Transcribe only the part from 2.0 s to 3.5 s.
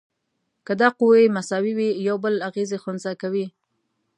یو بل اغیزې خنثی کوي.